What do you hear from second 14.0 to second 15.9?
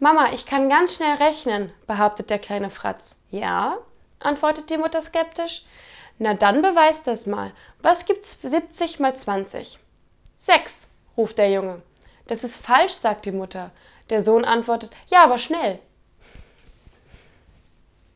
Der Sohn antwortet, ja, aber schnell.